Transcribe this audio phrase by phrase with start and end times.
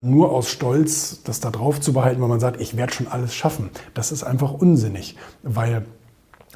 [0.00, 3.34] nur aus Stolz das da drauf zu behalten, weil man sagt, ich werde schon alles
[3.34, 3.70] schaffen.
[3.94, 5.86] Das ist einfach unsinnig, weil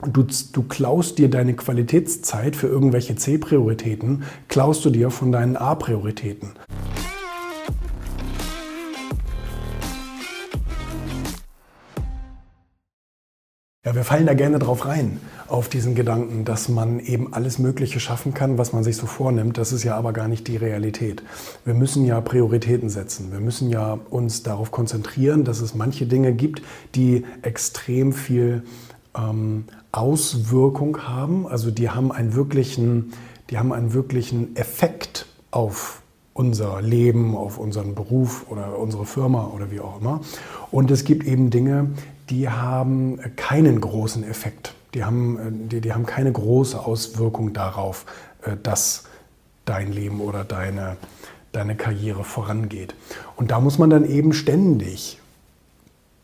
[0.06, 6.52] du, du klaust dir deine Qualitätszeit für irgendwelche C-Prioritäten, klaust du dir von deinen A-Prioritäten.
[13.84, 15.18] Ja, wir fallen da gerne drauf rein,
[15.48, 19.58] auf diesen Gedanken, dass man eben alles Mögliche schaffen kann, was man sich so vornimmt.
[19.58, 21.24] Das ist ja aber gar nicht die Realität.
[21.64, 23.32] Wir müssen ja Prioritäten setzen.
[23.32, 26.62] Wir müssen ja uns darauf konzentrieren, dass es manche Dinge gibt,
[26.94, 28.62] die extrem viel
[29.16, 31.48] ähm, Auswirkung haben.
[31.48, 33.12] Also die haben einen wirklichen,
[33.50, 36.01] die haben einen wirklichen Effekt auf
[36.34, 40.20] unser Leben, auf unseren Beruf oder unsere Firma oder wie auch immer.
[40.70, 41.90] Und es gibt eben Dinge,
[42.30, 44.74] die haben keinen großen Effekt.
[44.94, 48.06] Die haben, äh, die, die haben keine große Auswirkung darauf,
[48.42, 49.04] äh, dass
[49.64, 50.96] dein Leben oder deine,
[51.52, 52.94] deine Karriere vorangeht.
[53.36, 55.18] Und da muss man dann eben ständig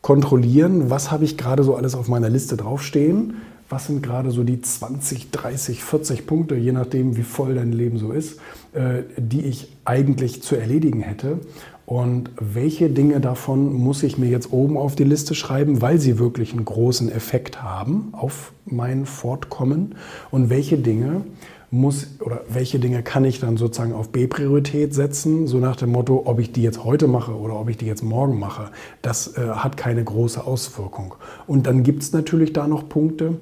[0.01, 4.45] kontrollieren, was habe ich gerade so alles auf meiner Liste draufstehen, was sind gerade so
[4.45, 8.39] die 20, 30, 40 Punkte, je nachdem, wie voll dein Leben so ist,
[8.73, 11.41] äh, die ich eigentlich zu erledigen hätte.
[11.85, 16.19] Und welche Dinge davon muss ich mir jetzt oben auf die Liste schreiben, weil sie
[16.19, 19.95] wirklich einen großen Effekt haben auf mein Fortkommen?
[20.31, 21.23] Und welche Dinge
[21.71, 26.23] muss oder welche Dinge kann ich dann sozusagen auf B-Priorität setzen, so nach dem Motto,
[26.25, 28.71] ob ich die jetzt heute mache oder ob ich die jetzt morgen mache,
[29.03, 31.15] das äh, hat keine große Auswirkung.
[31.47, 33.37] Und dann gibt es natürlich da noch Punkte,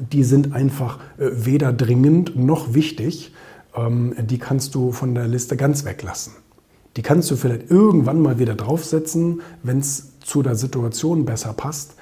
[0.00, 3.32] die sind einfach äh, weder dringend noch wichtig.
[3.76, 6.32] Ähm, die kannst du von der Liste ganz weglassen.
[6.96, 11.94] Die kannst du vielleicht irgendwann mal wieder draufsetzen, wenn es zu der Situation besser passt.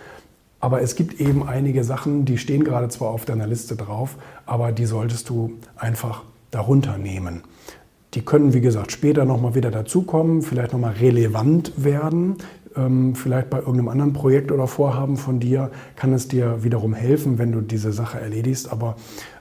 [0.61, 4.73] Aber es gibt eben einige Sachen, die stehen gerade zwar auf deiner Liste drauf, aber
[4.73, 7.43] die solltest du einfach darunter nehmen.
[8.15, 12.37] Die können, wie gesagt, später nochmal wieder dazukommen, vielleicht nochmal relevant werden.
[12.79, 17.39] Ähm, vielleicht bei irgendeinem anderen Projekt oder Vorhaben von dir kann es dir wiederum helfen,
[17.39, 18.71] wenn du diese Sache erledigst.
[18.71, 18.97] Aber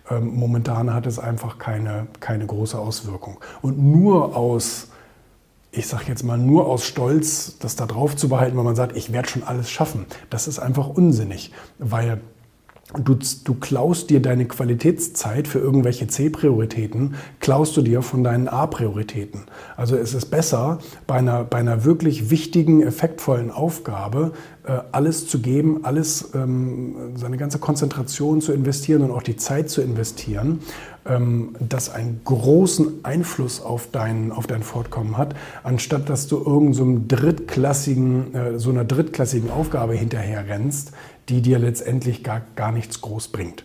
[0.09, 3.39] ähm, momentan hat es einfach keine, keine große Auswirkung.
[3.61, 4.89] Und nur aus
[5.69, 8.97] ich sage jetzt mal, nur aus Stolz das da drauf zu behalten, weil man sagt,
[8.97, 10.05] ich werde schon alles schaffen.
[10.29, 12.21] Das ist einfach unsinnig, weil
[12.95, 19.41] Du, du, klaust dir deine Qualitätszeit für irgendwelche C-Prioritäten, klaust du dir von deinen A-Prioritäten.
[19.75, 24.31] Also es ist besser, bei einer, bei einer wirklich wichtigen, effektvollen Aufgabe
[24.91, 29.81] alles zu geben, alles, ähm, seine ganze Konzentration zu investieren und auch die Zeit zu
[29.81, 30.59] investieren,
[31.05, 36.73] ähm, das einen großen Einfluss auf dein, auf dein Fortkommen hat, anstatt dass du irgendeinem
[37.07, 40.91] so drittklassigen, äh, so einer drittklassigen Aufgabe hinterher rennst,
[41.29, 43.63] die dir letztendlich gar, gar nichts groß bringt.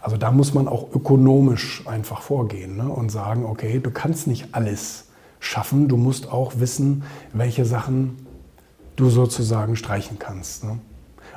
[0.00, 2.88] Also da muss man auch ökonomisch einfach vorgehen ne?
[2.88, 5.06] und sagen, okay, du kannst nicht alles
[5.40, 8.23] schaffen, du musst auch wissen, welche Sachen
[8.96, 10.64] du sozusagen streichen kannst.
[10.64, 10.78] Ne?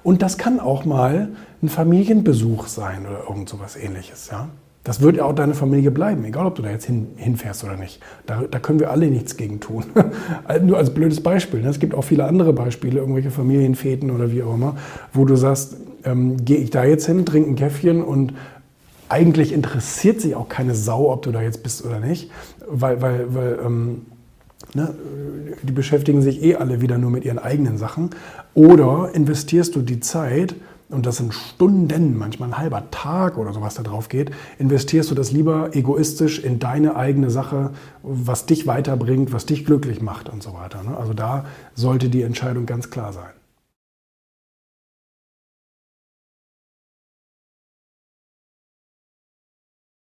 [0.03, 1.29] Und das kann auch mal
[1.61, 4.29] ein Familienbesuch sein oder irgend sowas ähnliches.
[4.31, 4.49] Ja?
[4.83, 7.75] Das wird ja auch deine Familie bleiben, egal ob du da jetzt hin, hinfährst oder
[7.75, 7.99] nicht.
[8.25, 9.83] Da, da, können wir alle nichts gegen tun.
[10.63, 11.61] Nur als blödes Beispiel.
[11.61, 11.67] Ne?
[11.69, 14.77] Es gibt auch viele andere Beispiele, irgendwelche Familienfäden oder wie auch immer,
[15.11, 15.75] wo du sagst,
[16.05, 18.33] ähm, gehe ich da jetzt hin, trinke ein Käffchen und
[19.09, 22.31] eigentlich interessiert sich auch keine Sau, ob du da jetzt bist oder nicht,
[22.65, 24.05] weil, weil, weil ähm,
[24.73, 24.93] ne,
[25.63, 28.11] die beschäftigen sich eh alle wieder nur mit ihren eigenen Sachen.
[28.53, 30.55] Oder investierst du die Zeit,
[30.89, 35.15] und das sind Stunden, manchmal ein halber Tag oder sowas da drauf geht, investierst du
[35.15, 37.71] das lieber egoistisch in deine eigene Sache,
[38.03, 40.83] was dich weiterbringt, was dich glücklich macht und so weiter.
[40.83, 40.95] Ne?
[40.95, 41.45] Also da
[41.75, 43.31] sollte die Entscheidung ganz klar sein.